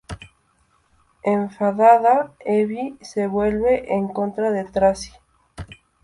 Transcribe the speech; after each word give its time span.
Enfadada, 1.23 2.33
Evie 2.43 2.95
se 3.01 3.27
vuelve 3.27 3.93
en 3.93 4.07
contra 4.07 4.49
de 4.49 4.65
Tracy. 4.65 5.11